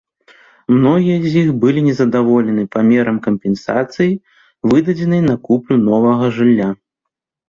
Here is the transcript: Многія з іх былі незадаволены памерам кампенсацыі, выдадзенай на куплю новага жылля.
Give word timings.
Многія 0.75 1.17
з 1.25 1.33
іх 1.41 1.49
былі 1.63 1.81
незадаволены 1.87 2.63
памерам 2.75 3.17
кампенсацыі, 3.27 4.15
выдадзенай 4.71 5.21
на 5.29 5.35
куплю 5.49 5.77
новага 5.91 6.25
жылля. 6.39 6.71